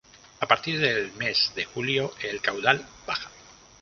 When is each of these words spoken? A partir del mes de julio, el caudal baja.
A 0.45 0.47
partir 0.47 0.79
del 0.79 1.11
mes 1.11 1.51
de 1.53 1.63
julio, 1.63 2.11
el 2.23 2.41
caudal 2.41 2.83
baja. 3.05 3.29